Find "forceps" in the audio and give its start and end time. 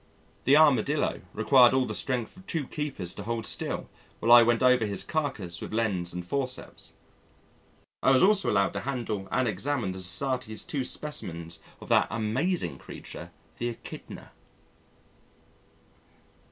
6.25-6.93